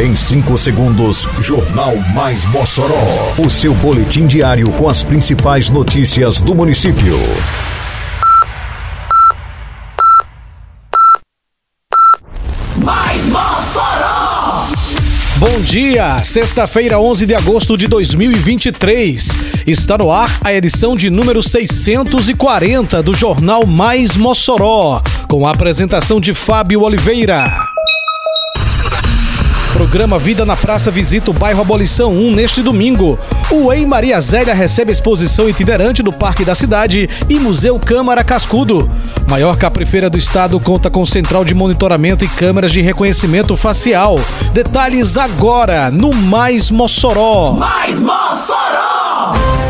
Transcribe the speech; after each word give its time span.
Em 0.00 0.16
5 0.16 0.56
segundos, 0.56 1.28
Jornal 1.40 1.94
Mais 2.14 2.46
Mossoró. 2.46 3.34
O 3.36 3.50
seu 3.50 3.74
boletim 3.74 4.26
diário 4.26 4.72
com 4.72 4.88
as 4.88 5.02
principais 5.02 5.68
notícias 5.68 6.40
do 6.40 6.54
município. 6.54 7.18
Mais 12.78 13.26
Mossoró! 13.26 14.68
Bom 15.36 15.60
dia, 15.60 16.24
sexta-feira, 16.24 16.98
11 16.98 17.26
de 17.26 17.34
agosto 17.34 17.76
de 17.76 17.86
2023. 17.86 19.28
Está 19.66 19.98
no 19.98 20.10
ar 20.10 20.34
a 20.42 20.50
edição 20.50 20.96
de 20.96 21.10
número 21.10 21.42
640 21.42 23.02
do 23.02 23.12
Jornal 23.12 23.66
Mais 23.66 24.16
Mossoró, 24.16 25.02
com 25.28 25.46
a 25.46 25.50
apresentação 25.50 26.18
de 26.18 26.32
Fábio 26.32 26.80
Oliveira. 26.80 27.69
Programa 29.80 30.18
Vida 30.18 30.44
na 30.44 30.54
Praça 30.54 30.90
visita 30.90 31.30
o 31.30 31.34
bairro 31.34 31.62
Abolição 31.62 32.12
1 32.12 32.34
neste 32.34 32.62
domingo. 32.62 33.16
O 33.50 33.72
Ei 33.72 33.86
Maria 33.86 34.20
Zélia 34.20 34.52
recebe 34.52 34.92
exposição 34.92 35.48
itinerante 35.48 36.02
do 36.02 36.12
Parque 36.12 36.44
da 36.44 36.54
Cidade 36.54 37.08
e 37.30 37.38
Museu 37.38 37.80
Câmara 37.80 38.22
Cascudo. 38.22 38.90
Maior 39.26 39.56
caprifeira 39.56 40.10
do 40.10 40.18
estado 40.18 40.60
conta 40.60 40.90
com 40.90 41.06
central 41.06 41.46
de 41.46 41.54
monitoramento 41.54 42.26
e 42.26 42.28
câmeras 42.28 42.72
de 42.72 42.82
reconhecimento 42.82 43.56
facial. 43.56 44.16
Detalhes 44.52 45.16
agora 45.16 45.90
no 45.90 46.12
Mais 46.12 46.70
Mossoró. 46.70 47.52
Mais 47.52 48.02
Mossoró! 48.02 49.69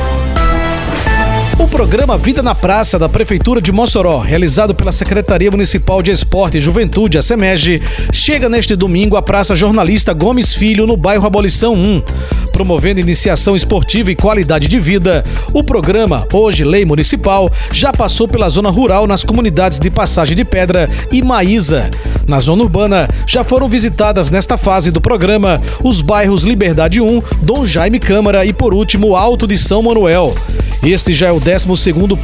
Programa 1.71 2.19
Vida 2.19 2.43
na 2.43 2.55
Praça 2.55 2.99
da 2.99 3.09
Prefeitura 3.09 3.63
de 3.63 3.71
Mossoró, 3.71 4.19
realizado 4.19 4.75
pela 4.75 4.91
Secretaria 4.91 5.51
Municipal 5.51 6.03
de 6.03 6.11
Esporte 6.11 6.59
e 6.59 6.61
Juventude, 6.61 7.17
a 7.17 7.23
SEMEG, 7.23 7.81
chega 8.13 8.49
neste 8.49 8.75
domingo 8.75 9.17
à 9.17 9.23
Praça 9.23 9.55
Jornalista 9.55 10.13
Gomes 10.13 10.53
Filho, 10.53 10.87
no 10.87 10.97
bairro 10.97 11.27
Abolição 11.27 11.75
1. 11.75 12.03
Promovendo 12.53 13.01
iniciação 13.01 13.55
esportiva 13.55 14.11
e 14.11 14.17
qualidade 14.17 14.67
de 14.67 14.81
vida, 14.81 15.25
o 15.55 15.63
programa, 15.63 16.27
hoje 16.33 16.65
lei 16.65 16.85
municipal, 16.85 17.51
já 17.73 17.93
passou 17.93 18.27
pela 18.27 18.51
zona 18.51 18.69
rural 18.69 19.07
nas 19.07 19.23
comunidades 19.23 19.79
de 19.79 19.91
Passagem 19.91 20.37
de 20.37 20.45
Pedra 20.45 20.91
e 21.13 21.23
Maísa. 21.23 21.89
Na 22.27 22.41
zona 22.41 22.65
urbana, 22.65 23.09
já 23.27 23.45
foram 23.45 23.69
visitadas 23.69 24.31
nesta 24.31 24.59
fase 24.59 24.91
do 24.91 25.01
programa 25.01 25.63
os 25.83 26.01
bairros 26.01 26.43
Liberdade 26.43 27.01
1, 27.01 27.23
Dom 27.41 27.65
Jaime 27.65 28.01
Câmara 28.01 28.45
e, 28.45 28.53
por 28.53 28.75
último, 28.75 29.15
Alto 29.17 29.47
de 29.47 29.57
São 29.57 29.83
Manuel. 29.83 30.35
Este 30.83 31.13
já 31.13 31.27
é 31.27 31.33
o 31.33 31.39
12 31.39 31.69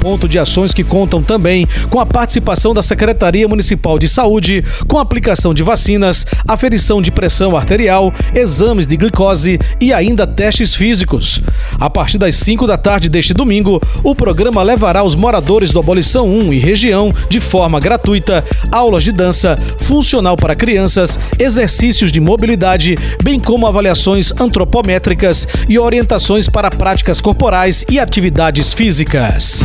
ponto 0.00 0.26
de 0.26 0.38
ações 0.38 0.72
que 0.72 0.82
contam 0.82 1.22
também 1.22 1.68
com 1.90 2.00
a 2.00 2.06
participação 2.06 2.72
da 2.72 2.80
Secretaria 2.80 3.46
Municipal 3.46 3.98
de 3.98 4.08
Saúde, 4.08 4.64
com 4.88 4.98
aplicação 4.98 5.52
de 5.52 5.62
vacinas, 5.62 6.24
aferição 6.48 7.02
de 7.02 7.10
pressão 7.10 7.54
arterial, 7.54 8.14
exames 8.34 8.86
de 8.86 8.96
glicose 8.96 9.58
e 9.78 9.92
ainda 9.92 10.26
testes 10.26 10.74
físicos. 10.74 11.42
A 11.78 11.90
partir 11.90 12.16
das 12.16 12.34
5 12.36 12.66
da 12.66 12.78
tarde 12.78 13.10
deste 13.10 13.34
domingo, 13.34 13.80
o 14.02 14.14
programa 14.14 14.62
levará 14.62 15.04
os 15.04 15.14
moradores 15.14 15.70
do 15.70 15.78
Abolição 15.78 16.26
1 16.26 16.54
e 16.54 16.58
região, 16.58 17.14
de 17.28 17.40
forma 17.40 17.78
gratuita, 17.78 18.42
aulas 18.72 19.04
de 19.04 19.12
dança, 19.12 19.58
funcional 19.80 20.36
para 20.36 20.56
crianças, 20.56 21.20
exercícios 21.38 22.10
de 22.10 22.20
mobilidade, 22.20 22.96
bem 23.22 23.38
como 23.38 23.66
avaliações 23.66 24.32
antropométricas 24.40 25.46
e 25.68 25.78
orientações 25.78 26.48
para 26.48 26.70
práticas 26.70 27.20
corporais 27.20 27.84
e 27.90 28.00
atividades 28.00 28.45
físicas. 28.72 29.64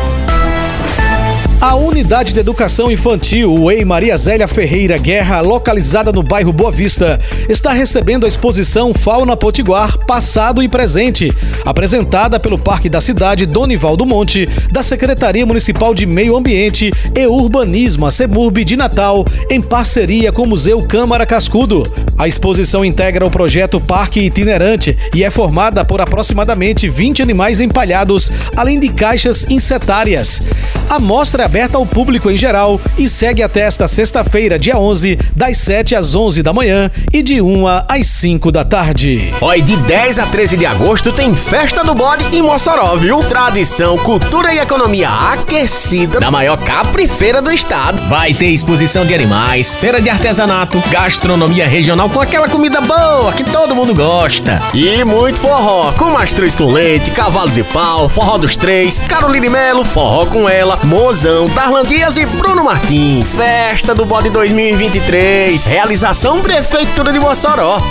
A 1.61 1.75
Unidade 1.75 2.33
de 2.33 2.39
Educação 2.39 2.91
Infantil, 2.91 3.53
o 3.53 3.69
EI 3.69 3.85
Maria 3.85 4.17
Zélia 4.17 4.47
Ferreira 4.47 4.97
Guerra, 4.97 5.41
localizada 5.41 6.11
no 6.11 6.23
bairro 6.23 6.51
Boa 6.51 6.71
Vista, 6.71 7.19
está 7.47 7.71
recebendo 7.71 8.25
a 8.25 8.27
exposição 8.27 8.95
Fauna 8.95 9.37
Potiguar 9.37 9.95
Passado 10.07 10.63
e 10.63 10.67
Presente, 10.67 11.31
apresentada 11.63 12.39
pelo 12.39 12.57
Parque 12.57 12.89
da 12.89 12.99
Cidade 12.99 13.45
Donival 13.45 13.95
do 13.95 14.07
Monte, 14.07 14.49
da 14.71 14.81
Secretaria 14.81 15.45
Municipal 15.45 15.93
de 15.93 16.07
Meio 16.07 16.35
Ambiente 16.35 16.91
e 17.15 17.27
Urbanismo, 17.27 18.07
a 18.07 18.11
CEMURB 18.11 18.65
de 18.65 18.75
Natal, 18.75 19.23
em 19.47 19.61
parceria 19.61 20.31
com 20.31 20.41
o 20.41 20.47
Museu 20.47 20.81
Câmara 20.87 21.27
Cascudo. 21.27 21.83
A 22.17 22.27
exposição 22.27 22.83
integra 22.83 23.23
o 23.23 23.29
projeto 23.29 23.79
Parque 23.79 24.19
Itinerante 24.19 24.97
e 25.13 25.23
é 25.23 25.29
formada 25.29 25.85
por 25.85 26.01
aproximadamente 26.01 26.89
20 26.89 27.21
animais 27.21 27.59
empalhados, 27.59 28.31
além 28.57 28.79
de 28.79 28.89
caixas 28.89 29.45
insetárias. 29.47 30.41
A 30.89 30.99
mostra 30.99 31.43
é 31.43 31.50
aberta 31.51 31.77
ao 31.77 31.85
público 31.85 32.31
em 32.31 32.37
geral 32.37 32.79
e 32.97 33.09
segue 33.09 33.43
até 33.43 33.63
esta 33.63 33.85
sexta-feira, 33.85 34.57
dia 34.57 34.77
11, 34.77 35.19
das 35.35 35.57
7 35.57 35.93
às 35.95 36.15
11 36.15 36.41
da 36.41 36.53
manhã 36.53 36.89
e 37.11 37.21
de 37.21 37.41
1 37.41 37.67
às 37.89 38.07
5 38.07 38.49
da 38.53 38.63
tarde. 38.63 39.33
Oi, 39.41 39.61
de 39.61 39.75
10 39.75 40.19
a 40.19 40.25
13 40.27 40.55
de 40.55 40.65
agosto 40.65 41.11
tem 41.11 41.35
Festa 41.35 41.83
do 41.83 41.93
Bode 41.93 42.25
em 42.33 42.41
Mossoró, 42.41 42.95
viu? 42.95 43.19
Tradição, 43.25 43.97
cultura 43.97 44.53
e 44.53 44.59
economia 44.59 45.09
aquecida 45.09 46.21
na 46.21 46.31
maior 46.31 46.57
caprifeira 46.57 47.41
do 47.41 47.51
estado. 47.51 48.01
Vai 48.07 48.33
ter 48.33 48.47
exposição 48.47 49.05
de 49.05 49.13
animais, 49.13 49.75
feira 49.75 50.01
de 50.01 50.09
artesanato, 50.09 50.81
gastronomia 50.89 51.67
regional 51.67 52.09
com 52.09 52.21
aquela 52.21 52.47
comida 52.47 52.79
boa 52.79 53.33
que 53.33 53.43
todo 53.43 53.75
mundo 53.75 53.93
gosta. 53.93 54.61
E 54.73 55.03
muito 55.03 55.41
forró, 55.41 55.91
com 55.97 56.11
mastruz 56.11 56.55
com 56.55 56.71
leite, 56.71 57.11
cavalo 57.11 57.51
de 57.51 57.63
pau, 57.65 58.07
forró 58.07 58.37
dos 58.37 58.55
três, 58.55 59.01
Caroline 59.01 59.49
Melo, 59.49 59.83
forró 59.83 60.25
com 60.25 60.47
ela, 60.47 60.79
mozão, 60.85 61.40
Darlan 61.47 61.83
Dias 61.83 62.17
e 62.17 62.25
Bruno 62.25 62.63
Martins. 62.63 63.35
Festa 63.35 63.95
do 63.95 64.05
Bode 64.05 64.29
2023. 64.29 65.65
Realização 65.65 66.41
Prefeitura 66.41 67.11
de 67.11 67.19
Mossoró. 67.19 67.81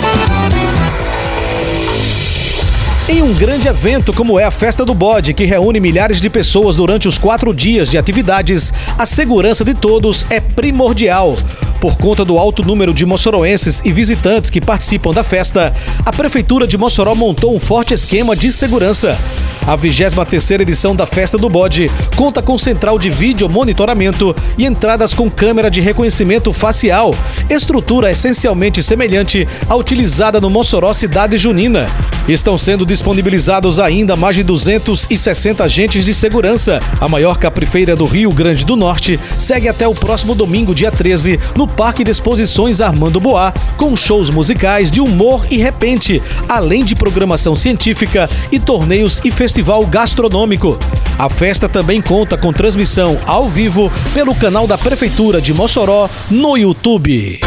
Em 3.09 3.21
um 3.21 3.33
grande 3.33 3.67
evento 3.67 4.13
como 4.13 4.39
é 4.39 4.45
a 4.45 4.51
Festa 4.51 4.85
do 4.85 4.93
Bode, 4.93 5.33
que 5.33 5.43
reúne 5.43 5.79
milhares 5.79 6.21
de 6.21 6.29
pessoas 6.29 6.75
durante 6.75 7.07
os 7.07 7.17
quatro 7.17 7.53
dias 7.53 7.89
de 7.89 7.97
atividades, 7.97 8.73
a 8.97 9.05
segurança 9.05 9.65
de 9.65 9.73
todos 9.73 10.25
é 10.29 10.39
primordial. 10.39 11.35
Por 11.81 11.97
conta 11.97 12.23
do 12.23 12.37
alto 12.37 12.63
número 12.63 12.93
de 12.93 13.07
moçoroenses 13.07 13.81
e 13.83 13.91
visitantes 13.91 14.51
que 14.51 14.61
participam 14.61 15.11
da 15.11 15.23
festa, 15.23 15.73
a 16.05 16.13
Prefeitura 16.13 16.67
de 16.67 16.77
Mossoró 16.77 17.15
montou 17.15 17.55
um 17.55 17.59
forte 17.59 17.91
esquema 17.91 18.35
de 18.35 18.51
segurança. 18.51 19.17
A 19.65 19.75
23 19.75 20.61
edição 20.61 20.95
da 20.95 21.07
Festa 21.07 21.39
do 21.39 21.49
Bode 21.49 21.89
conta 22.15 22.41
com 22.41 22.55
central 22.55 22.99
de 22.99 23.09
vídeo 23.09 23.49
monitoramento 23.49 24.35
e 24.59 24.65
entradas 24.65 25.11
com 25.11 25.29
câmera 25.29 25.71
de 25.71 25.81
reconhecimento 25.81 26.53
facial, 26.53 27.15
estrutura 27.49 28.11
essencialmente 28.11 28.83
semelhante 28.83 29.47
à 29.67 29.75
utilizada 29.75 30.39
no 30.39 30.51
Mossoró 30.51 30.93
Cidade 30.93 31.37
Junina. 31.37 31.87
Estão 32.27 32.57
sendo 32.57 32.85
disponibilizados 32.85 33.79
ainda 33.79 34.15
mais 34.15 34.35
de 34.35 34.43
260 34.43 35.63
agentes 35.63 36.05
de 36.05 36.13
segurança. 36.13 36.79
A 36.99 37.07
maior 37.07 37.37
caprifeira 37.37 37.95
do 37.95 38.05
Rio 38.05 38.31
Grande 38.31 38.63
do 38.63 38.75
Norte 38.75 39.19
segue 39.37 39.67
até 39.67 39.87
o 39.87 39.95
próximo 39.95 40.35
domingo, 40.35 40.73
dia 40.73 40.91
13, 40.91 41.39
no 41.55 41.67
Parque 41.71 42.03
de 42.03 42.11
Exposições 42.11 42.81
Armando 42.81 43.19
Boá, 43.19 43.53
com 43.77 43.95
shows 43.95 44.29
musicais 44.29 44.91
de 44.91 45.01
humor 45.01 45.45
e 45.49 45.57
repente, 45.57 46.21
além 46.47 46.85
de 46.85 46.93
programação 46.95 47.55
científica 47.55 48.29
e 48.51 48.59
torneios 48.59 49.19
e 49.23 49.31
festival 49.31 49.85
gastronômico. 49.85 50.77
A 51.17 51.29
festa 51.29 51.67
também 51.67 52.01
conta 52.01 52.37
com 52.37 52.53
transmissão 52.53 53.19
ao 53.25 53.47
vivo 53.47 53.91
pelo 54.13 54.35
canal 54.35 54.67
da 54.67 54.77
Prefeitura 54.77 55.41
de 55.41 55.53
Mossoró 55.53 56.09
no 56.29 56.57
YouTube. 56.57 57.39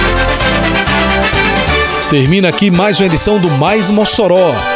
Termina 2.11 2.49
aqui 2.49 2.71
mais 2.71 3.01
uma 3.01 3.07
edição 3.07 3.39
do 3.39 3.51
Mais 3.51 3.91
Mossoró, 3.91 4.55